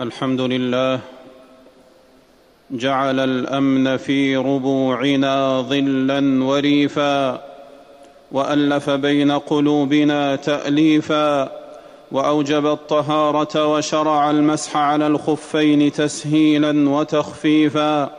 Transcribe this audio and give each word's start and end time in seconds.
الحمد 0.00 0.40
لله 0.40 1.00
جعل 2.70 3.20
الأمن 3.20 3.96
في 3.96 4.36
ربوعنا 4.36 5.62
ظلا 5.62 6.44
وريفا 6.44 7.42
وألف 8.32 8.90
بين 8.90 9.32
قلوبنا 9.32 10.36
تاليفا 10.36 11.52
وأوجب 12.12 12.66
الطهارة 12.66 13.66
وشرع 13.74 14.30
المسح 14.30 14.76
على 14.76 15.06
الخفين 15.06 15.92
تسهيلا 15.92 16.90
وتخفيفا 16.90 18.10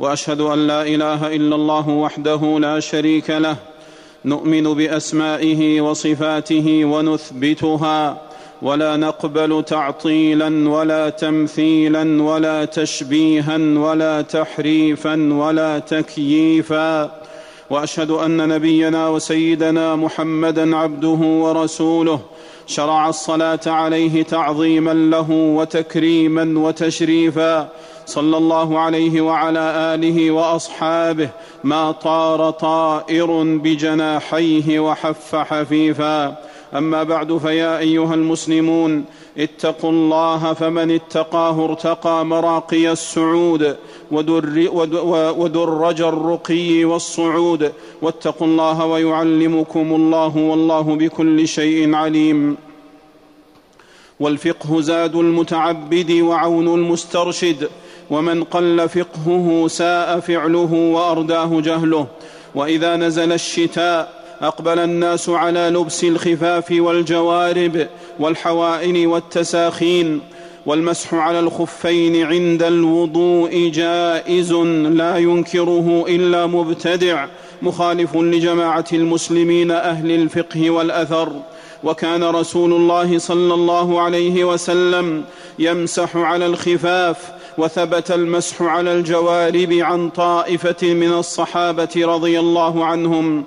وأشهد 0.00 0.40
أن 0.40 0.66
لا 0.66 0.82
إله 0.82 1.36
إلا 1.36 1.54
الله 1.54 1.88
وحده 1.88 2.58
لا 2.60 2.80
شريك 2.80 3.30
له 3.30 3.56
نؤمن 4.24 4.74
بأسمائه 4.74 5.80
وصفاته 5.80 6.84
ونثبتها 6.84 8.27
ولا 8.62 8.96
نقبل 8.96 9.64
تعطيلا 9.66 10.68
ولا 10.70 11.08
تمثيلا 11.08 12.22
ولا 12.22 12.64
تشبيها 12.64 13.56
ولا 13.56 14.22
تحريفا 14.22 15.32
ولا 15.32 15.78
تكييفا. 15.78 17.10
وأشهد 17.70 18.10
أن 18.10 18.48
نبينا 18.48 19.08
وسيدنا 19.08 19.96
محمدا 19.96 20.76
عبده 20.76 21.08
ورسوله. 21.08 22.20
شرع 22.66 23.08
الصلاة 23.08 23.60
عليه 23.66 24.22
تعظيما 24.22 24.94
له 24.94 25.30
وتكريما 25.30 26.58
وتشريفا. 26.58 27.68
صلى 28.06 28.36
الله 28.36 28.78
عليه 28.78 29.20
وعلى 29.20 29.94
آله 29.94 30.30
وأصحابه 30.30 31.28
ما 31.64 31.92
طار 31.92 32.50
طائر 32.50 33.42
بجناحيه 33.42 34.80
وحف 34.80 35.36
حفيفا. 35.36 36.47
أما 36.74 37.02
بعد 37.02 37.36
فيا 37.38 37.78
أيها 37.78 38.14
المسلمون 38.14 39.04
اتقوا 39.38 39.90
الله 39.90 40.52
فمن 40.52 40.90
اتقاه 40.90 41.64
ارتقى 41.64 42.26
مراقي 42.26 42.92
السعود 42.92 43.76
ودر 44.10 44.68
ودرج 45.38 46.00
الرقي 46.02 46.84
والصعود. 46.84 47.72
واتقوا 48.02 48.46
الله 48.46 48.86
ويعلمكم 48.86 49.94
الله 49.94 50.36
والله 50.36 50.82
بكل 50.82 51.48
شيء 51.48 51.94
عليم. 51.94 52.56
والفقه 54.20 54.80
زاد 54.80 55.16
المتعبد 55.16 56.10
وعون 56.10 56.68
المسترشد 56.68 57.68
ومن 58.10 58.44
قل 58.44 58.88
فقهه 58.88 59.66
ساء 59.68 60.20
فعله 60.20 60.72
وأرداه 60.72 61.60
جهله. 61.60 62.06
وإذا 62.54 62.96
نزل 62.96 63.32
الشتاء 63.32 64.17
أقبل 64.42 64.78
الناس 64.78 65.28
على 65.28 65.70
لبس 65.70 66.04
الخفاف 66.04 66.70
والجوارب 66.70 67.86
والحوائن 68.18 69.06
والتساخين 69.06 70.20
والمسح 70.66 71.14
على 71.14 71.40
الخفين 71.40 72.26
عند 72.26 72.62
الوضوء 72.62 73.70
جائز 73.74 74.52
لا 74.52 75.16
ينكره 75.16 76.04
إلا 76.08 76.46
مبتدع 76.46 77.26
مخالف 77.62 78.16
لجماعة 78.16 78.84
المسلمين 78.92 79.70
أهل 79.70 80.10
الفقه 80.10 80.70
والأثر. 80.70 81.32
وكان 81.84 82.24
رسول 82.24 82.72
الله 82.72 83.18
صلى 83.18 83.54
الله 83.54 84.00
عليه 84.00 84.44
وسلم 84.44 85.24
يمسح 85.58 86.16
على 86.16 86.46
الخفاف 86.46 87.16
وثبت 87.58 88.10
المسح 88.10 88.62
على 88.62 88.92
الجوارب 88.92 89.72
عن 89.72 90.10
طائفة 90.10 90.94
من 90.94 91.12
الصحابة 91.12 91.88
رضي 91.96 92.40
الله 92.40 92.84
عنهم. 92.84 93.44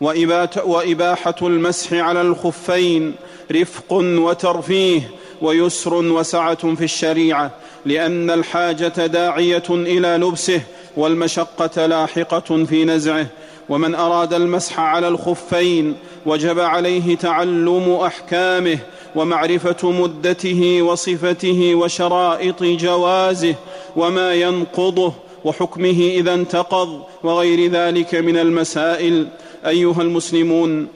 وإباحة 0.00 1.34
المسح 1.42 1.92
على 1.92 2.20
الخفين 2.20 3.14
رفق 3.52 3.92
وترفيه 3.92 5.10
ويسر 5.42 5.94
وسعة 5.94 6.74
في 6.74 6.84
الشريعة 6.84 7.50
لأن 7.86 8.30
الحاجة 8.30 9.06
داعية 9.06 9.62
إلى 9.70 10.08
لبسه 10.16 10.60
والمشقة 10.96 11.86
لاحقة 11.86 12.64
في 12.64 12.84
نزعه 12.84 13.26
ومن 13.68 13.94
أراد 13.94 14.34
المسح 14.34 14.80
على 14.80 15.08
الخفين 15.08 15.96
وجب 16.26 16.60
عليه 16.60 17.16
تعلم 17.16 17.90
أحكامه 17.92 18.78
ومعرفة 19.14 19.90
مدته 19.90 20.82
وصفته 20.82 21.74
وشرائط 21.74 22.62
جوازه 22.62 23.54
وما 23.96 24.34
ينقضه 24.34 25.12
وحكمه 25.44 26.10
إذا 26.14 26.34
انتقض 26.34 27.02
وغير 27.22 27.70
ذلك 27.70 28.14
من 28.14 28.36
المسائل. 28.36 29.26
أيها 29.66 30.02
المسلمون 30.02 30.88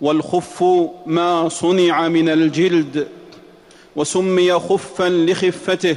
والخف 0.00 0.64
ما 1.06 1.48
صنع 1.48 2.08
من 2.08 2.28
الجلد 2.28 3.08
وسمي 3.96 4.52
خفا 4.52 5.08
لخفته 5.08 5.96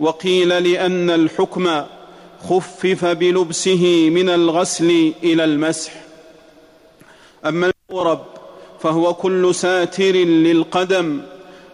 وقيل 0.00 0.48
لأن 0.48 1.10
الحكم 1.10 1.82
خفف 2.48 3.04
بلبسه 3.04 4.10
من 4.10 4.28
الغسل 4.28 5.12
إلى 5.22 5.44
المسح. 5.44 5.92
أما 7.46 7.72
الورب 7.90 8.24
فهو 8.80 9.14
كل 9.14 9.54
ساتر 9.54 10.12
للقدم 10.14 11.20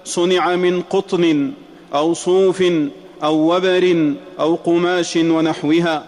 صنع 0.04 0.56
من 0.56 0.82
قطن 0.82 1.52
أو 1.94 2.14
صوف 2.14 2.62
أو 3.22 3.54
وبر 3.56 4.14
أو 4.40 4.54
قماش 4.54 5.16
ونحوها 5.16 6.06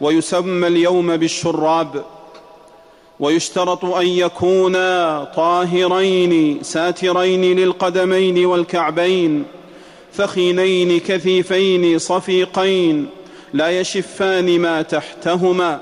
ويسمى 0.00 0.66
اليوم 0.66 1.16
بالشراب. 1.16 2.04
ويشترط 3.20 3.84
أن 3.84 4.06
يكونا 4.06 5.24
طاهرين 5.36 6.58
ساترين 6.62 7.58
للقدمين 7.58 8.46
والكعبين 8.46 9.44
ثخينين 10.14 11.00
كثيفين 11.00 11.98
صفيقين 11.98 13.06
لا 13.52 13.80
يشفان 13.80 14.58
ما 14.60 14.82
تحتهما 14.82 15.80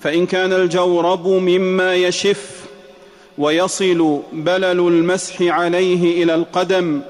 فإن 0.00 0.26
كان 0.26 0.52
الجورب 0.52 1.26
مما 1.26 1.94
يشف 1.94 2.60
ويصل 3.38 4.20
بلل 4.32 4.80
المسح 4.80 5.42
عليه 5.42 6.22
إلى 6.22 6.34
القدم 6.34 7.00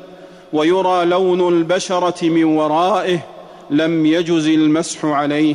ويرى 0.52 1.04
لون 1.04 1.48
البشرة 1.54 2.24
من 2.28 2.44
ورائه 2.44 3.18
لم 3.70 4.06
يجز 4.06 4.48
المسح 4.48 5.04
عليه 5.04 5.54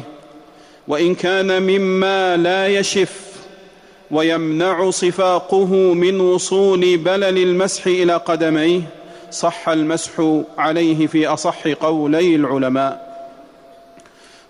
وإن 0.88 1.16
كان 1.16 1.62
مما 1.64 2.38
لا 2.38 2.68
يشف 2.68 3.25
ويمنع 4.12 4.90
صفاقه 4.90 5.66
من 5.94 6.20
وصول 6.20 6.98
بلل 6.98 7.38
المسح 7.38 7.88
إلى 7.88 8.14
قدميه 8.16 8.82
صح 9.32 9.70
المسح 9.70 10.12
عليه 10.58 11.08
في 11.08 11.28
أصح 11.28 11.68
قولي 11.68 12.36
العلماء. 12.36 13.06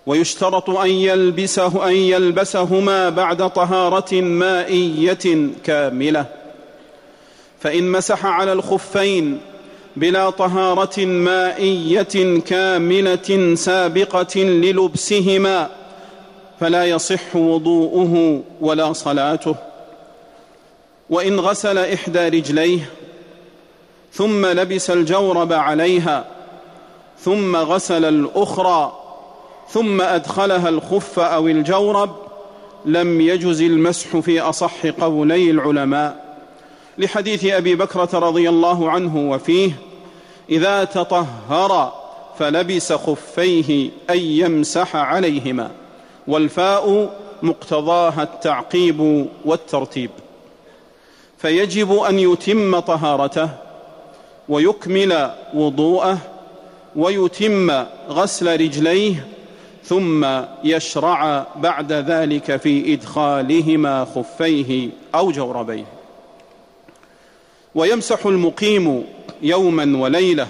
ويشترط 0.06 0.70
أن 0.70 0.90
يلبسه 0.90 1.88
أن 1.88 1.92
يلبسهما 1.94 3.08
بعد 3.08 3.50
طهارة 3.50 4.14
مائية 4.20 5.48
كاملة. 5.64 6.26
فإن 7.60 7.90
مسح 7.92 8.26
على 8.26 8.52
الخفين 8.52 9.40
بلا 9.96 10.30
طهارة 10.30 11.04
مائية 11.04 12.40
كاملة 12.46 13.54
سابقة 13.54 14.38
للبسهما 14.40 15.70
فلا 16.60 16.84
يصح 16.84 17.36
وضوءه 17.36 18.42
ولا 18.60 18.92
صلاته. 18.92 19.54
وإن 21.10 21.40
غسل 21.40 21.78
إحدى 21.78 22.28
رجليه 22.28 22.90
ثم 24.12 24.46
لبس 24.46 24.90
الجورب 24.90 25.52
عليها 25.52 26.24
ثم 27.18 27.56
غسل 27.56 28.04
الأخرى 28.04 28.92
ثم 29.68 30.00
أدخلها 30.00 30.68
الخف 30.68 31.18
أو 31.18 31.48
الجورب 31.48 32.16
لم 32.84 33.20
يجز 33.20 33.62
المسح 33.62 34.16
في 34.16 34.40
أصح 34.40 34.86
قولي 34.86 35.50
العلماء. 35.50 36.36
لحديث 36.98 37.44
أبي 37.44 37.74
بكرة 37.74 38.18
رضي 38.18 38.48
الله 38.48 38.90
عنه 38.90 39.30
وفيه 39.30 39.72
إذا 40.50 40.84
تطهر 40.84 41.92
فلبس 42.38 42.92
خفيه 42.92 43.90
أن 44.10 44.18
يمسح 44.18 44.96
عليهما. 44.96 45.70
والفاء 46.28 47.14
مقتضاها 47.42 48.22
التعقيب 48.22 49.26
والترتيب. 49.44 50.10
فيجب 51.38 51.92
أن 51.92 52.18
يتم 52.18 52.78
طهارته 52.78 53.50
ويكمل 54.48 55.30
وضوءه 55.54 56.18
ويتم 56.96 57.84
غسل 58.08 58.60
رجليه 58.60 59.26
ثم 59.84 60.26
يشرع 60.64 61.46
بعد 61.56 61.92
ذلك 61.92 62.56
في 62.56 62.94
إدخالهما 62.94 64.04
خفيه 64.14 64.88
أو 65.14 65.30
جوربيه. 65.30 65.84
ويمسح 67.74 68.26
المقيم 68.26 69.04
يوما 69.42 69.98
وليلة 69.98 70.48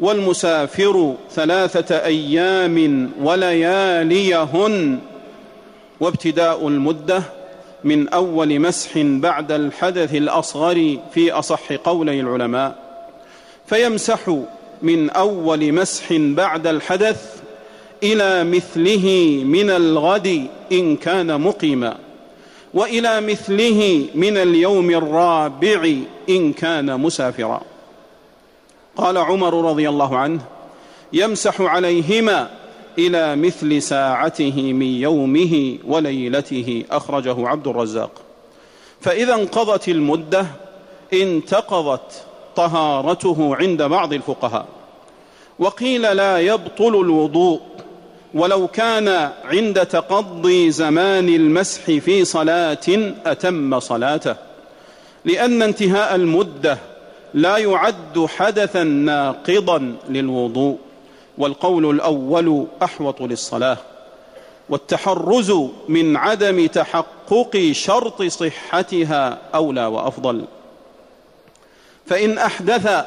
والمسافر 0.00 1.14
ثلاثة 1.30 2.04
أيام 2.04 3.10
ولياليهن. 3.22 4.98
وابتداء 6.00 6.68
المدة 6.68 7.22
من 7.84 8.08
أول 8.08 8.60
مسح 8.60 8.98
بعد 8.98 9.52
الحدث 9.52 10.14
الأصغر 10.14 10.96
في 11.14 11.32
أصح 11.32 11.72
قولي 11.72 12.20
العلماء. 12.20 12.76
فيمسح 13.66 14.36
من 14.82 15.10
أول 15.10 15.72
مسح 15.72 16.12
بعد 16.12 16.66
الحدث 16.66 17.34
إلى 18.02 18.44
مثله 18.44 19.40
من 19.44 19.70
الغد 19.70 20.46
إن 20.72 20.96
كان 20.96 21.40
مقيما 21.40 21.96
وإلى 22.74 23.20
مثله 23.20 24.06
من 24.14 24.36
اليوم 24.36 24.90
الرابع 24.90 25.92
إن 26.28 26.52
كان 26.52 27.00
مسافرا. 27.00 27.62
قال 28.96 29.18
عمر 29.18 29.70
رضي 29.70 29.88
الله 29.88 30.16
عنه 30.18 30.40
يمسح 31.12 31.60
عليهما 31.60 32.50
إلى 32.98 33.36
مثل 33.36 33.82
ساعته 33.82 34.72
من 34.72 34.86
يومه 34.86 35.78
وليلته 35.84 36.84
أخرجه 36.90 37.48
عبد 37.48 37.66
الرزاق. 37.66 38.10
فإذا 39.00 39.34
انقضت 39.34 39.88
المدة 39.88 40.46
انتقضت 41.12 42.24
طهارته 42.56 43.56
عند 43.56 43.82
بعض 43.82 44.12
الفقهاء. 44.12 44.66
وقيل 45.58 46.02
لا 46.02 46.38
يبطل 46.38 47.00
الوضوء 47.00 47.60
ولو 48.34 48.68
كان 48.68 49.30
عند 49.44 49.86
تقضي 49.86 50.70
زمان 50.70 51.28
المسح 51.28 51.84
في 51.84 52.24
صلاة 52.24 53.14
أتم 53.26 53.80
صلاته. 53.80 54.36
لأن 55.24 55.62
انتهاء 55.62 56.14
المدة 56.14 56.78
لا 57.34 57.56
يعد 57.56 58.26
حدثا 58.36 58.82
ناقضا 58.82 59.96
للوضوء 60.08 60.78
والقول 61.38 61.90
الأول 61.90 62.66
أحوط 62.82 63.22
للصلاة 63.22 63.76
والتحرز 64.68 65.52
من 65.88 66.16
عدم 66.16 66.66
تحقق 66.66 67.70
شرط 67.72 68.22
صحتها 68.22 69.38
أولى 69.54 69.86
وأفضل. 69.86 70.44
فإن 72.06 72.38
أحدث 72.38 73.04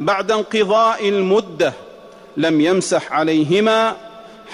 بعد 0.00 0.30
انقضاء 0.30 1.08
المدة 1.08 1.72
لم 2.36 2.60
يمسح 2.60 3.12
عليهما 3.12 3.96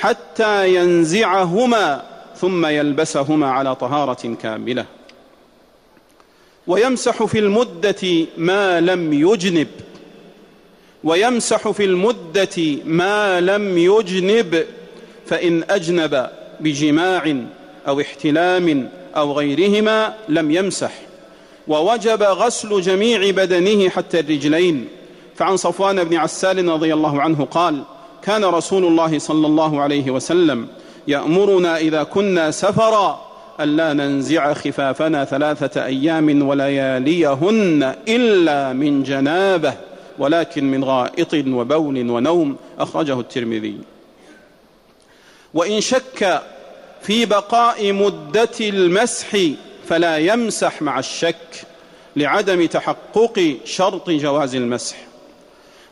حتى 0.01 0.75
ينزعهما 0.75 2.03
ثم 2.37 2.67
يلبسهما 2.67 3.51
على 3.51 3.75
طهارة 3.75 4.35
كاملة. 4.43 4.85
ويمسح 6.71 7.25
في 7.25 7.39
المدة 7.39 8.27
ما 8.37 8.81
لم 8.81 9.13
يجنب. 9.13 9.69
ويمسح 11.05 11.71
في 11.71 11.85
المدة 11.85 12.79
ما 12.85 13.41
لم 13.41 13.79
يجنب 13.79 14.65
فإن 15.27 15.65
أجنب 15.71 16.27
بجماع 16.61 17.37
أو 17.89 18.01
احتلام 18.01 18.89
أو 19.17 19.33
غيرهما 19.33 20.15
لم 20.29 20.51
يمسح. 20.51 20.93
ووجب 21.69 22.23
غسل 22.23 22.81
جميع 22.81 23.31
بدنه 23.31 23.89
حتى 23.89 24.21
الرجلين. 24.21 24.89
فعن 25.37 25.57
صفوان 25.57 26.05
بن 26.05 26.17
عسال 26.17 26.69
رضي 26.69 26.95
الله 26.95 27.21
عنه 27.21 27.45
قال 27.45 27.83
كان 28.23 28.45
رسول 28.45 28.85
الله 28.85 29.19
صلى 29.19 29.47
الله 29.47 29.81
عليه 29.81 30.11
وسلم 30.11 30.67
يأمرنا 31.09 31.77
إذا 31.77 32.03
كنا 32.03 32.51
سفرا 32.51 33.30
ألا 33.63 33.93
ننزع 33.93 34.55
خفافنا 34.55 35.25
ثلاثة 35.25 35.85
أيام 35.85 36.49
ولياليهن 36.49 37.95
إلا 38.09 38.73
من 38.73 39.03
جنابة 39.03 39.75
ولكن 40.19 40.71
من 40.71 40.85
غائط 40.85 41.35
وبول 41.35 42.11
ونوم 42.11 42.57
أخرجه 42.79 43.21
الترمذي. 43.21 43.79
وإن 45.55 45.81
شك 45.81 46.43
في 47.03 47.27
بقاء 47.27 47.93
مدة 47.93 48.49
المسح 48.61 49.39
فلا 49.89 50.19
يمسح 50.19 50.83
مع 50.83 50.99
الشك 50.99 51.67
لعدم 52.17 52.67
تحقق 52.67 53.57
شرط 53.65 54.11
جواز 54.11 54.55
المسح. 54.55 54.97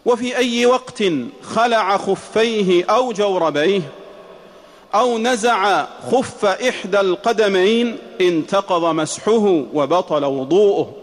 وفي 0.06 0.36
أي 0.36 0.66
وقت 0.66 1.02
خلع 1.42 1.96
خفيه 1.96 2.84
أو 2.84 3.12
جوربيه 3.12 3.80
أو 4.94 5.18
نزع 5.18 5.86
خف 6.12 6.44
إحدى 6.44 7.00
القدمين 7.00 7.96
انتقض 8.20 8.84
مسحه 8.94 9.64
وبطل 9.74 10.24
وضوءه. 10.24 10.94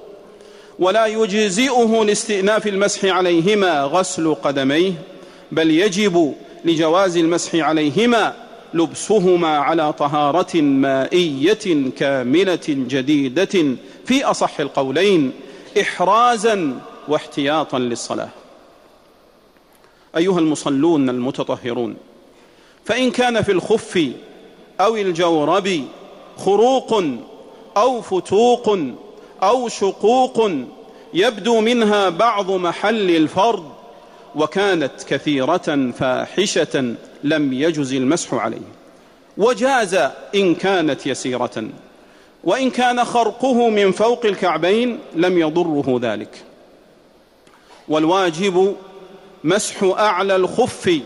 ولا 0.80 1.06
يجزئه 1.06 2.04
لاستئناف 2.04 2.68
المسح 2.68 3.06
عليهما 3.06 3.82
غسل 3.84 4.36
قدميه 4.36 4.94
بل 5.52 5.72
يجب 5.72 6.34
لجواز 6.66 7.18
المسح 7.18 7.56
عليهما 7.56 8.34
لبسهما 8.74 9.58
على 9.58 9.94
طهارة 9.94 10.62
مائية 10.62 11.92
كاملة 11.98 12.60
جديدة 12.68 13.76
في 14.06 14.24
أصح 14.24 14.60
القولين 14.60 15.32
احرازا 15.82 16.80
واحتياطا 17.08 17.80
للصلاة. 17.80 18.30
أيها 20.18 20.40
المصلون 20.40 21.10
المتطهرون 21.10 21.96
فإن 22.86 23.12
كان 23.12 23.42
في 23.42 23.52
الخف 23.52 24.10
أو 24.80 24.96
الجورب 24.96 25.84
خروق 26.38 27.04
أو 27.78 28.02
فتوق 28.02 28.78
أو 29.44 29.70
شقوق 29.70 30.52
يبدو 31.14 31.62
منها 31.62 32.10
بعض 32.10 32.52
محل 32.52 33.16
الفرض 33.16 33.72
وكانت 34.36 35.04
كثيرة 35.08 35.92
فاحشة 35.92 36.96
لم 37.24 37.54
يجز 37.54 37.94
المسح 37.94 38.34
عليه. 38.34 38.68
وجاز 39.38 40.10
إن 40.36 40.56
كانت 40.56 41.08
يسيرة 41.08 41.68
وإن 42.44 42.70
كان 42.70 43.06
خرقه 43.06 43.70
من 43.70 43.92
فوق 43.92 44.26
الكعبين 44.26 45.00
لم 45.16 45.38
يضره 45.38 46.00
ذلك. 46.02 46.44
والواجب 47.88 48.76
مسح 49.44 49.84
أعلى 49.84 50.36
الخف 50.36 51.00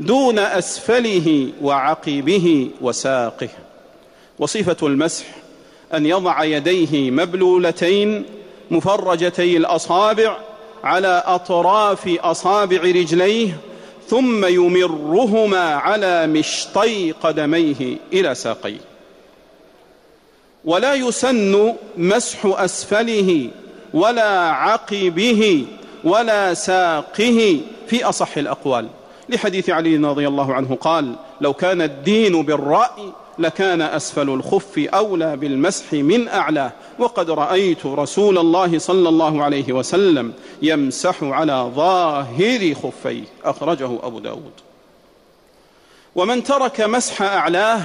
دون 0.00 0.38
أسفله 0.38 1.48
وعقبه 1.62 2.70
وساقه. 2.80 3.48
وصفة 4.38 4.86
المسح 4.86 5.24
أن 5.94 6.06
يضع 6.06 6.44
يديه 6.44 7.10
مبلولتين 7.10 8.24
مفرجتي 8.70 9.56
الأصابع 9.56 10.36
على 10.84 11.22
أطراف 11.26 12.18
أصابع 12.22 12.76
رجليه 12.76 13.56
ثم 14.08 14.44
يمرهما 14.46 15.74
على 15.74 16.26
مشطي 16.26 17.12
قدميه 17.12 17.96
إلى 18.12 18.34
ساقيه. 18.34 18.80
ولا 20.64 20.94
يسن 20.94 21.74
مسح 21.96 22.38
أسفله 22.44 23.50
ولا 23.94 24.50
عقبه 24.50 25.66
ولا 26.04 26.54
ساقه 26.54 27.60
في 27.86 28.04
أصح 28.04 28.36
الأقوال. 28.36 28.88
لحديث 29.30 29.70
علي 29.70 29.96
رضي 29.96 30.28
الله 30.28 30.54
عنه 30.54 30.78
قال 30.80 31.14
لو 31.40 31.52
كان 31.52 31.82
الدين 31.82 32.42
بالرأي 32.42 33.12
لكان 33.38 33.82
أسفل 33.82 34.30
الخف 34.30 34.78
أولى 34.78 35.36
بالمسح 35.36 35.92
من 35.92 36.28
اعلاه 36.28 36.72
وقد 36.98 37.30
رأيت 37.30 37.86
رسول 37.86 38.38
الله 38.38 38.78
صلى 38.78 39.08
الله 39.08 39.42
عليه 39.42 39.72
وسلم 39.72 40.32
يمسح 40.62 41.22
على 41.22 41.70
ظاهر 41.74 42.74
خفيه. 42.74 43.24
أخرجه 43.44 43.90
أبو 44.02 44.18
داود. 44.18 44.52
ومن 46.14 46.44
ترك 46.44 46.80
مسح 46.80 47.22
أعلاه 47.22 47.82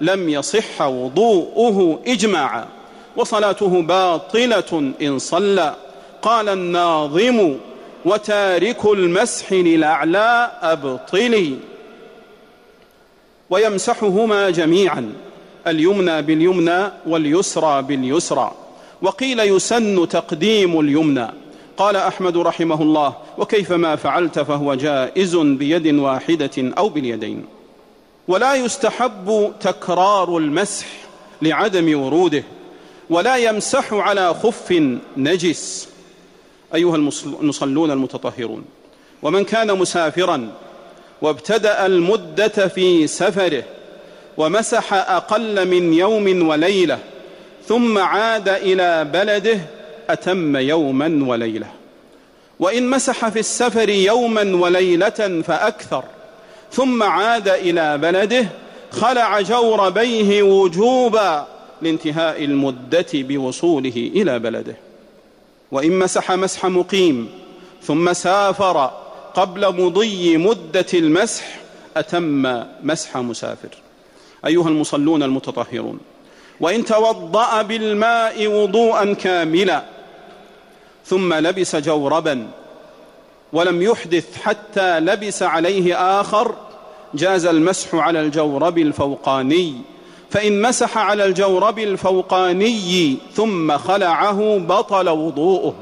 لم 0.00 0.28
يصح 0.28 0.82
وضوءه 0.82 2.00
إجماعا. 2.06 2.68
وصلاته 3.16 3.82
باطلة 3.82 4.92
إن 5.02 5.18
صلى. 5.18 5.74
قال 6.22 6.48
الناظم 6.48 7.56
وتارك 8.04 8.84
المسح 8.84 9.52
للأعلى 9.52 10.50
ابطلي 10.62 11.56
ويمسحهما 13.50 14.50
جميعا 14.50 15.12
اليمنى 15.66 16.22
باليمنى 16.22 16.90
واليسرى 17.06 17.82
باليسرى. 17.82 18.52
وقيل 19.02 19.40
يسن 19.40 20.08
تقديم 20.08 20.80
اليمنى. 20.80 21.28
قال 21.76 21.96
أحمد 21.96 22.36
رحمه 22.36 22.82
الله 22.82 23.14
وكيفما 23.38 23.96
فعلت 23.96 24.38
فهو 24.38 24.74
جائز 24.74 25.36
بيد 25.36 25.94
واحدة 25.94 26.50
أو 26.78 26.88
باليدين. 26.88 27.44
ولا 28.28 28.54
يستحب 28.54 29.52
تكرار 29.60 30.38
المسح 30.38 30.86
لعدم 31.42 32.00
وروده. 32.00 32.44
ولا 33.10 33.36
يمسح 33.36 33.92
على 33.92 34.34
خف 34.34 34.82
نجس. 35.16 35.88
أيها 36.74 36.96
المصلون 36.96 37.90
المتطهرون. 37.90 38.64
ومن 39.22 39.44
كان 39.44 39.78
مسافرا 39.78 40.52
وابتدأ 41.22 41.86
المدة 41.86 42.48
في 42.48 43.06
سفره 43.06 43.62
ومسح 44.36 44.94
أقل 44.94 45.68
من 45.68 45.94
يوم 45.94 46.48
وليلة 46.48 46.98
ثم 47.66 47.98
عاد 47.98 48.48
إلى 48.48 49.04
بلده 49.04 49.60
أتم 50.10 50.56
يوما 50.56 51.24
وليلة. 51.26 51.66
وإن 52.60 52.90
مسح 52.90 53.28
في 53.28 53.38
السفر 53.38 53.88
يوما 53.88 54.56
وليلة 54.56 55.42
فأكثر 55.46 56.04
ثم 56.72 57.02
عاد 57.02 57.48
إلى 57.48 57.98
بلده 57.98 58.46
خلع 58.90 59.40
جوربيه 59.40 60.42
وجوبا 60.42 61.46
لانتهاء 61.82 62.44
المدة 62.44 63.06
بوصوله 63.14 64.10
إلى 64.14 64.38
بلده. 64.38 64.76
وإن 65.74 65.98
مسح 65.98 66.32
مسح 66.32 66.66
مقيم 66.66 67.28
ثم 67.82 68.12
سافر 68.12 68.90
قبل 69.34 69.82
مضي 69.82 70.36
مدة 70.36 70.86
المسح 70.94 71.58
أتم 71.96 72.62
مسح 72.82 73.16
مسافر. 73.16 73.68
أيها 74.46 74.68
المصلون 74.68 75.22
المتطهرون 75.22 75.98
وإن 76.60 76.84
توضأ 76.84 77.62
بالماء 77.62 78.46
وضوءا 78.46 79.14
كاملا 79.14 79.84
ثم 81.06 81.34
لبس 81.34 81.76
جوربا 81.76 82.46
ولم 83.52 83.82
يحدث 83.82 84.42
حتى 84.42 85.00
لبس 85.00 85.42
عليه 85.42 86.20
آخر 86.20 86.54
جاز 87.14 87.46
المسح 87.46 87.94
على 87.94 88.20
الجورب 88.20 88.78
الفوقاني. 88.78 89.74
فإن 90.34 90.62
مسح 90.62 90.98
على 90.98 91.24
الجورب 91.24 91.78
الفوقاني 91.78 93.16
ثم 93.34 93.78
خلعه 93.78 94.58
بطل 94.58 95.08
وضوءه. 95.08 95.74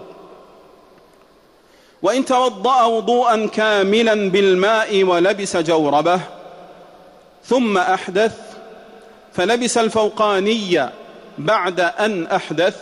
وإن 2.02 2.24
توضأ 2.24 2.84
وضوءا 2.84 3.46
كاملا 3.46 4.30
بالماء 4.30 5.04
ولبس 5.04 5.56
جوربه 5.56 6.20
ثم 7.44 7.78
أحدث 7.78 8.38
فلبس 9.32 9.78
الفوقاني 9.78 10.88
بعد 11.38 11.80
أن 11.80 12.26
أحدث 12.26 12.76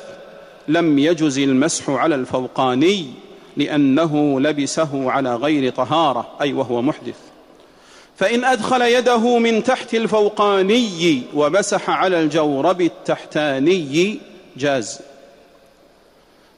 لم 0.68 0.98
يجز 0.98 1.38
المسح 1.38 1.90
على 1.90 2.14
الفوقاني 2.14 3.06
لأنه 3.56 4.40
لبسه 4.40 5.10
على 5.10 5.34
غير 5.36 5.72
طهارة 5.72 6.28
أي 6.40 6.52
وهو 6.52 6.82
محدث. 6.82 7.29
فإن 8.20 8.44
أدخل 8.44 8.82
يده 8.82 9.38
من 9.38 9.64
تحت 9.64 9.94
الفوقاني 9.94 11.22
ومسح 11.34 11.90
على 11.90 12.20
الجورب 12.20 12.80
التحتاني 12.80 14.18
جاز. 14.56 15.00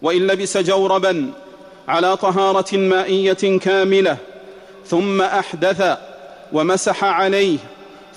وإن 0.02 0.26
لبس 0.26 0.56
جوربا 0.58 1.30
على 1.88 2.16
طهارة 2.16 2.76
مائية 2.76 3.58
كاملة 3.58 4.16
ثم 4.86 5.22
أحدث 5.22 5.98
ومسح 6.52 7.04
عليه 7.04 7.58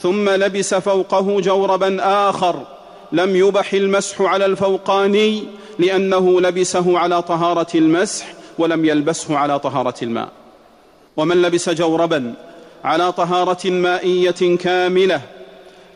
ثم 0.01 0.29
لبس 0.29 0.73
فوقه 0.73 1.41
جوربا 1.41 1.97
آخر 2.29 2.67
لم 3.11 3.35
يبح 3.35 3.73
المسح 3.73 4.21
على 4.21 4.45
الفوقاني 4.45 5.43
لأنه 5.79 6.41
لبسه 6.41 6.99
على 6.99 7.21
طهارة 7.21 7.67
المسح 7.75 8.33
ولم 8.57 8.85
يلبسه 8.85 9.37
على 9.37 9.59
طهارة 9.59 9.95
الماء. 10.01 10.29
ومن 11.17 11.41
لبس 11.41 11.69
جوربا 11.69 12.33
على 12.85 13.11
طهارة 13.11 13.69
مائية 13.69 14.57
كاملة 14.57 15.21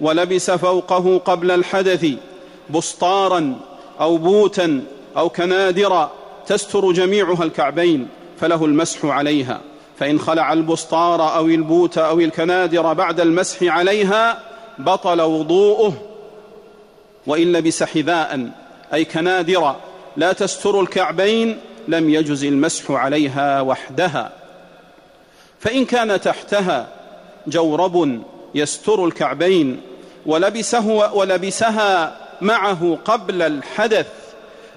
ولبس 0.02 0.52
فوقه 0.52 1.18
قبل 1.18 1.52
الحدث 1.52 2.08
بسطارا 2.70 3.56
أو 4.00 4.18
بوتا 4.18 4.84
أو 5.18 5.30
كنادرا 5.30 6.12
تستر 6.48 6.92
جميعها 6.92 7.44
الكعبين 7.44 8.08
فله 8.40 8.66
المسح 8.66 9.06
عليها. 9.06 9.62
فإن 10.00 10.20
خلع 10.20 10.54
البسطار 10.54 11.36
أو 11.36 11.46
البوت 11.46 11.98
أو 11.98 12.20
الكنادر 12.20 12.94
بعد 12.94 13.20
المسح 13.20 13.64
عليها 13.64 14.40
بطل 14.78 15.22
وضوءه. 15.22 15.94
وإن 17.28 17.52
لبس 17.52 17.84
حذاء 17.84 18.50
أي 18.94 19.06
كنادر 19.06 19.76
لا 20.18 20.34
تستر 20.34 20.82
الكعبين 20.82 21.58
لم 21.88 22.10
يجز 22.10 22.44
المسح 22.44 22.92
عليها 22.92 23.62
وحدها. 23.62 24.39
فإن 25.60 25.86
كان 25.86 26.22
تحتها 26.22 26.88
جورب 27.48 28.22
يستر 28.56 29.06
الكعبين 29.06 29.82
ولبسه 30.26 31.14
ولبسها 31.14 32.18
معه 32.42 32.98
قبل 33.06 33.42
الحدث 33.42 34.08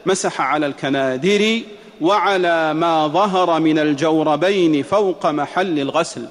مسح 0.07 0.41
على 0.41 0.67
الكنادر 0.67 1.61
وعلى 2.01 2.75
ما 2.75 3.07
ظهر 3.07 3.61
من 3.61 3.79
الجوربين 3.79 4.83
فوق 4.83 5.27
محل 5.27 5.79
الغسل 5.79 6.27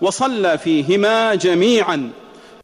وصلى 0.00 0.58
فيهما 0.58 1.34
جميعا. 1.34 2.10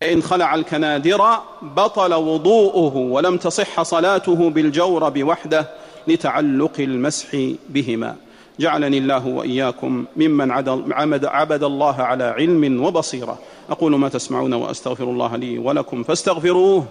إن 0.03 0.23
خلع 0.23 0.55
الكنادر 0.55 1.39
بطل 1.63 2.15
وضوءه 2.15 2.97
ولم 2.97 3.37
تصح 3.37 3.83
صلاته 3.83 4.51
بالجورب 4.51 5.25
وحده 5.25 5.69
لتعلق 6.09 6.73
المسح 6.79 7.29
بهما. 7.69 8.17
جعلني 8.61 8.99
الله 8.99 9.27
وإياكم 9.27 10.05
ممن 10.17 10.51
عبد, 10.51 11.25
عبد 11.25 11.65
الله 11.65 12.03
على 12.03 12.25
علم 12.25 12.85
وبصيرة. 12.85 13.39
أقول 13.71 13.97
ما 13.97 14.09
تسمعون 14.09 14.55
وأستغفر 14.55 15.05
الله 15.05 15.37
لي 15.37 15.59
ولكم 15.59 16.03
فاستغفروه 16.03 16.85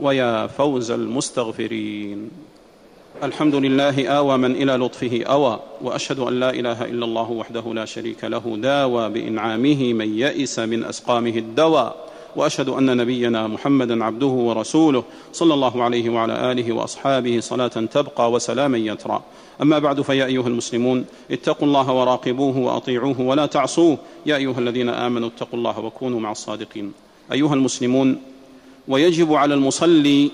ويا 0.00 0.46
فوز 0.46 0.90
المستغفرين. 0.90 2.30
الحمد 3.22 3.54
لله 3.54 4.08
آوى 4.08 4.36
من 4.36 4.52
إلى 4.52 4.72
لطفه 4.72 5.22
أوى 5.26 5.60
وأشهد 5.82 6.18
أن 6.18 6.40
لا 6.40 6.50
إله 6.50 6.84
إلا 6.84 7.04
الله 7.04 7.30
وحده 7.30 7.74
لا 7.74 7.84
شريك 7.84 8.24
له 8.24 8.56
داوى 8.56 9.08
بإنعامه 9.08 9.92
من 9.92 10.18
يئس 10.18 10.58
من 10.58 10.84
أسقامه 10.84 11.36
الدوى. 11.36 11.94
وأشهد 12.36 12.68
أن 12.68 12.96
نبينا 12.96 13.46
محمدا 13.46 14.04
عبده 14.04 14.26
ورسوله 14.26 15.04
صلى 15.32 15.54
الله 15.54 15.82
عليه 15.82 16.10
وعلى 16.10 16.52
آله 16.52 16.72
وأصحابه 16.72 17.40
صلاة 17.40 17.68
تبقى 17.68 18.32
وسلاما 18.32 18.78
يترى. 18.78 19.22
أما 19.62 19.78
بعد 19.78 20.02
فيا 20.02 20.26
أيها 20.26 20.46
المسلمون 20.46 21.04
اتقوا 21.30 21.68
الله 21.68 21.92
وراقبوه 21.92 22.58
وأطيعوه 22.58 23.20
ولا 23.20 23.46
تعصوه. 23.46 23.98
يا 24.26 24.36
أيها 24.36 24.58
الذين 24.58 24.88
آمنوا 24.88 25.28
اتقوا 25.28 25.58
الله 25.58 25.78
وكونوا 25.78 26.20
مع 26.20 26.32
الصادقين. 26.32 26.92
أيها 27.32 27.54
المسلمون 27.54 28.20
ويجب 28.88 29.34
على 29.34 29.54
المصلي 29.54 30.30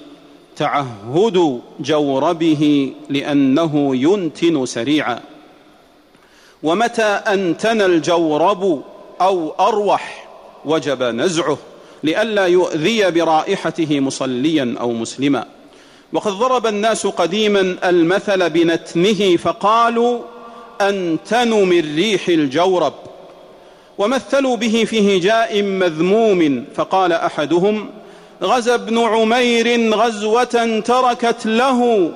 تعهد 0.57 1.61
جوربه 1.81 2.93
لأنه 3.11 3.97
ينتن 3.97 4.67
سريعا. 4.67 5.21
ومتى 6.63 7.03
أنتن 7.03 7.83
الجورب 7.83 8.83
أو 9.21 9.51
أروح 9.51 10.29
وجب 10.65 11.03
نزعه؟ 11.03 11.59
لئلا 12.05 12.47
يؤذي 12.47 13.11
برائحته 13.11 14.01
مصليا 14.01 14.75
أو 14.81 14.93
مسلما. 14.93 15.45
وقد 16.13 16.33
ضرب 16.33 16.67
الناس 16.67 17.07
قديما 17.07 17.77
المثل 17.85 18.51
بنتنه 18.51 19.37
فقالوا 19.37 20.21
أنتن 20.81 21.51
من 21.51 21.97
ريح 21.97 22.29
الجورب. 22.29 22.93
ومثلوا 23.99 24.57
به 24.57 24.85
في 24.85 25.19
هجاء 25.19 25.63
مذموم 25.63 26.65
فقال 26.75 27.13
أحدهم 27.13 27.91
غزا 28.43 28.75
ابن 28.75 28.99
عمير 28.99 29.95
غزوة 29.95 30.83
تركت 30.85 31.47
له 31.47 32.13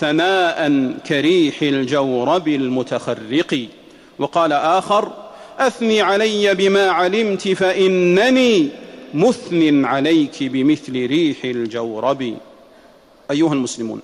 ثناء 0.00 0.92
كريح 1.06 1.62
الجورب 1.62 2.48
المتخرق. 2.48 3.66
وقال 4.18 4.52
آخر 4.52 5.12
أثني 5.58 6.00
علي 6.00 6.54
بما 6.54 6.90
علمت 6.90 7.48
فإنني 7.48 8.68
مثن 9.14 9.84
عليك 9.84 10.42
بمثل 10.42 11.06
ريح 11.06 11.44
الجورب. 11.44 12.36
أيها 13.30 13.52
المسلمون 13.52 14.00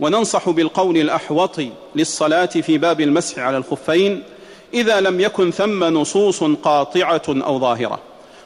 وننصح 0.00 0.50
بالقول 0.50 0.96
الأحوط 0.96 1.60
للصلاة 1.96 2.46
في 2.46 2.78
باب 2.78 3.00
المسح 3.00 3.38
على 3.38 3.56
الخفين 3.56 4.22
إذا 4.74 5.00
لم 5.00 5.20
يكن 5.20 5.50
ثم 5.50 5.84
نصوص 5.84 6.44
قاطعة 6.44 7.22
أو 7.28 7.58
ظاهرة 7.58 7.98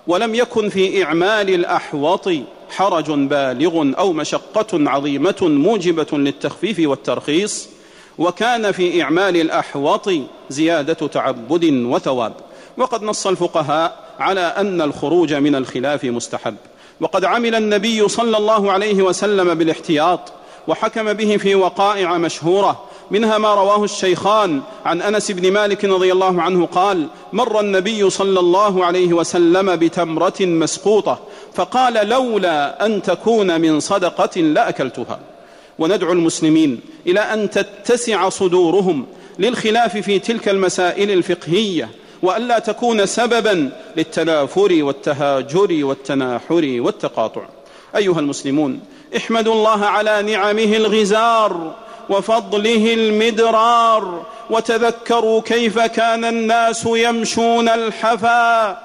ولم 0.07 0.35
يكن 0.35 0.69
في 0.69 1.05
إعمال 1.05 1.55
الأحوط 1.55 2.29
حرج 2.71 3.11
بالغ 3.11 3.93
أو 3.99 4.13
مشقة 4.13 4.67
عظيمة 4.73 5.37
موجبة 5.43 6.07
للتخفيف 6.13 6.89
والترخيص 6.89 7.69
وكان 8.19 8.73
في 8.73 9.03
إعمال 9.03 9.37
الأحوط 9.37 10.11
زيادة 10.51 11.07
تعبد 11.07 11.65
وثواب. 11.65 12.33
وقد 12.77 13.03
نص 13.03 13.27
الفقهاء 13.27 14.06
على 14.19 14.41
أن 14.41 14.81
الخروج 14.81 15.35
من 15.35 15.55
الخلاف 15.55 16.05
مستحب. 16.05 16.55
وقد 17.01 17.25
عمل 17.25 17.55
النبي 17.55 18.09
صلى 18.09 18.37
الله 18.37 18.73
عليه 18.73 19.03
وسلم 19.03 19.55
بالاحتياط 19.55 20.33
وحكم 20.69 21.13
به 21.13 21.37
في 21.37 21.55
وقائع 21.55 22.19
مشهورة 22.19 22.85
منها 23.11 23.39
ما 23.39 23.55
رواه 23.55 23.85
الشيخان 23.85 24.61
عن 24.85 25.03
أنس 25.03 25.31
بن 25.31 25.53
مالك 25.53 25.85
رضي 25.85 26.13
الله 26.13 26.43
عنه 26.43 26.67
قال 26.67 27.07
مر 27.33 27.61
النبي 27.61 28.11
صلى 28.11 28.41
الله 28.41 28.85
عليه 28.85 29.13
وسلم 29.13 29.77
بتمرة 29.77 30.41
مسقوطة 30.41 31.19
فقال 31.55 32.09
لولا 32.09 32.87
أن 32.87 33.03
تكون 33.03 33.61
من 33.61 33.81
صدقة 33.81 34.41
لأكلتها. 34.41 35.19
وندعو 35.79 36.13
المسلمين 36.13 36.81
إلى 37.07 37.21
أن 37.21 37.51
تتسع 37.51 38.29
صدورهم 38.29 39.07
للخلاف 39.39 39.97
في 39.97 40.19
تلك 40.19 40.49
المسائل 40.49 41.11
الفقهية 41.11 41.91
وألا 42.23 42.59
تكون 42.59 43.07
سببا 43.07 43.71
للتنافر 43.97 44.69
والتهاجر 44.73 45.85
والتناحر 45.85 46.77
والتقاطع. 46.79 47.43
أيها 47.97 48.21
المسلمون 48.21 48.81
احمدوا 49.17 49.55
الله 49.55 49.87
على 49.87 50.23
نعمه 50.23 50.77
الغزار 50.77 51.75
وفضله 52.09 52.95
المدرار 52.95 54.27
وتذكروا 54.51 55.41
كيف 55.41 55.79
كان 55.79 56.25
الناس 56.25 56.87
يمشون 56.87 57.69
الحفا. 57.69 58.79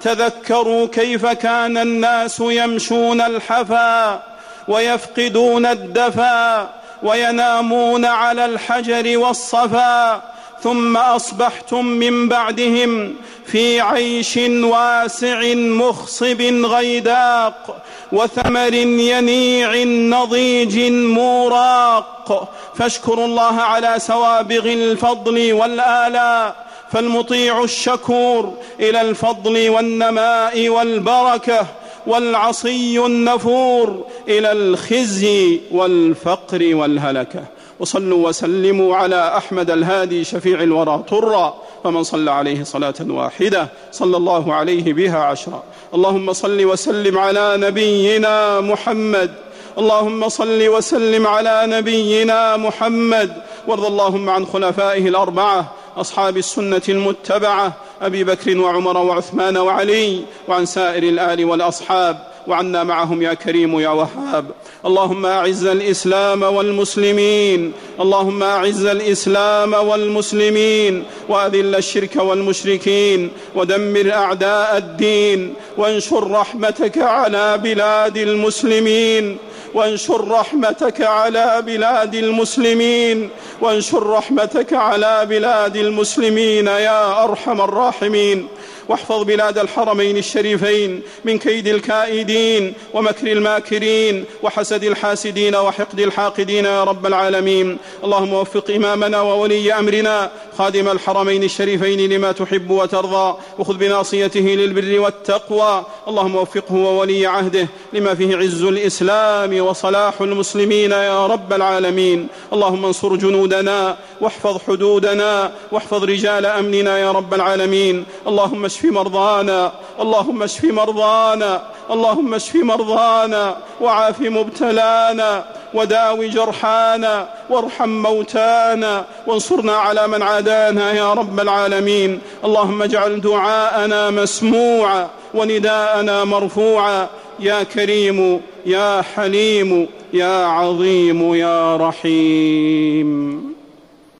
تذكروا 0.00 0.86
كيف 0.86 1.26
كان 1.26 1.78
الناس 1.78 2.40
يمشون 2.40 3.20
الحفا. 3.20 4.22
ويفقدون 4.68 5.66
الدفا 5.66 6.70
وينامون 7.02 8.04
على 8.04 8.44
الحجر 8.44 9.18
والصفا. 9.18 10.22
ثم 10.66 10.96
أصبحتم 10.96 11.86
من 11.86 12.28
بعدهم 12.28 13.14
في 13.44 13.80
عيش 13.80 14.36
واسع 14.62 15.54
مخصب 15.54 16.42
غيداق 16.42 17.82
وثمر 18.12 18.74
ينيع 18.74 19.84
نضيج 19.84 20.92
موراق. 20.92 22.48
فاشكروا 22.74 23.24
الله 23.24 23.54
على 23.54 23.94
سوابغ 23.98 24.72
الفضل 24.72 25.52
والآلاء 25.52 26.56
فالمطيع 26.92 27.64
الشكور 27.64 28.54
إلى 28.80 29.00
الفضل 29.00 29.68
والنماء 29.68 30.68
والبركة 30.68 31.66
والعصي 32.06 32.98
النفور 32.98 34.06
إلى 34.28 34.52
الخزي 34.52 35.60
والفقر 35.70 36.74
والهلكة. 36.74 37.55
وصلوا 37.80 38.28
وسلموا 38.28 38.96
على 38.96 39.36
أحمد 39.36 39.70
الهادي 39.70 40.24
شفيع 40.24 40.62
الورى 40.62 41.04
طرا 41.08 41.54
فمن 41.84 42.02
صلى 42.02 42.30
عليه 42.30 42.64
صلاة 42.64 42.94
واحدة 43.00 43.68
صلى 43.92 44.16
الله 44.16 44.54
عليه 44.54 44.92
بها 44.92 45.18
عشرا. 45.18 45.62
اللهم 45.94 46.32
صل 46.32 46.64
وسلم 46.64 47.18
على 47.18 47.56
نبينا 47.56 48.60
محمد. 48.60 49.34
اللهم 49.78 50.28
صل 50.28 50.68
وسلم 50.68 51.26
على 51.26 51.62
نبينا 51.66 52.56
محمد. 52.56 53.32
وارض 53.68 53.84
اللهم 53.84 54.30
عن 54.30 54.46
خلفائه 54.46 55.08
الأربعة 55.08 55.72
أصحاب 55.96 56.36
السنة 56.36 56.82
المتبعة 56.88 57.72
أبي 58.02 58.24
بكر 58.24 58.58
وعمر 58.58 58.96
وعثمان 58.96 59.56
وعلي 59.56 60.20
وعن 60.48 60.66
سائر 60.66 61.02
الآل 61.02 61.44
والأصحاب. 61.44 62.35
وعنا 62.46 62.84
معهم 62.84 63.22
يا 63.22 63.34
كريم 63.34 63.80
يا 63.80 63.88
وهاب. 63.88 64.44
اللهم 64.86 65.26
أعز 65.26 65.66
الإسلام 65.66 66.42
والمسلمين. 66.42 67.72
اللهم 68.00 68.42
أعز 68.42 68.84
الإسلام 68.84 69.74
والمسلمين. 69.74 71.04
وأذل 71.28 71.74
الشرك 71.74 72.16
والمشركين. 72.16 73.30
ودمر 73.54 74.12
أعداء 74.12 74.76
الدين. 74.76 75.54
وانشر 75.76 76.30
رحمتك 76.30 76.98
على 76.98 77.58
بلاد 77.58 78.16
المسلمين. 78.16 79.36
وانشر 79.74 80.28
رحمتك 80.28 81.00
على 81.00 81.62
بلاد 81.66 82.14
المسلمين. 82.14 83.30
وانشر 83.60 84.06
رحمتك 84.06 84.72
على 84.72 85.26
بلاد 85.28 85.76
المسلمين 85.76 86.66
يا 86.66 87.24
أرحم 87.24 87.60
الراحمين. 87.60 88.48
واحفظ 88.88 89.22
بلاد 89.22 89.58
الحرمين 89.58 90.16
الشريفين 90.16 91.02
من 91.24 91.38
كيد 91.38 91.66
الكائدين 91.66 92.74
ومكر 92.94 93.32
الماكرين 93.32 94.24
وحسد 94.42 94.84
الحاسدين 94.84 95.56
وحقد 95.56 96.00
الحاقدين 96.00 96.64
يا 96.64 96.84
رب 96.84 97.06
العالمين. 97.06 97.78
اللهم 98.04 98.32
وفق 98.32 98.70
إمامنا 98.70 99.20
وولي 99.20 99.72
أمرنا 99.72 100.30
خادم 100.58 100.88
الحرمين 100.88 101.42
الشريفين 101.42 102.12
لما 102.12 102.32
تحب 102.32 102.70
وترضى 102.70 103.38
وخذ 103.58 103.74
بناصيته 103.74 104.40
للبر 104.40 105.00
والتقوى. 105.00 105.84
اللهم 106.08 106.36
وفقه 106.36 106.74
وولي 106.74 107.26
عهده 107.26 107.68
لما 107.92 108.14
فيه 108.14 108.36
عز 108.36 108.62
الإسلام 108.62 109.60
وصلاح 109.60 110.20
المسلمين 110.20 110.90
يا 110.90 111.26
رب 111.26 111.52
العالمين. 111.52 112.28
اللهم 112.52 112.84
انصر 112.84 113.16
جنودنا 113.46 113.96
واحفظ 114.20 114.58
حدودنا 114.66 115.50
واحفظ 115.72 116.04
رجال 116.04 116.46
أمننا 116.46 116.98
يا 116.98 117.12
رب 117.12 117.34
العالمين. 117.34 118.04
اللهم 118.26 118.64
اشف 118.64 118.84
مرضانا 118.84 119.72
اللهم 120.00 120.42
اشف 120.42 120.64
مرضانا 120.64 121.62
اللهم 121.90 122.34
اشف 122.34 122.54
مرضانا 122.54 123.56
وعاف 123.80 124.20
مبتلانا 124.20 125.44
وداو 125.74 126.24
جرحانا 126.24 127.28
وارحم 127.50 127.88
موتانا 127.88 129.04
وانصرنا 129.26 129.76
على 129.76 130.08
من 130.08 130.22
عادانا 130.22 130.92
يا 130.92 131.12
رب 131.12 131.40
العالمين. 131.40 132.20
اللهم 132.44 132.82
اجعل 132.82 133.20
دعاءنا 133.20 134.10
مسموعا 134.10 135.08
ونداءنا 135.34 136.24
مرفوعا. 136.24 137.06
يا 137.40 137.62
كريم 137.62 138.40
يا 138.66 139.02
حليم 139.02 139.88
يا 140.16 140.46
عظيم 140.46 141.34
يا 141.34 141.76
رحيم. 141.76 143.55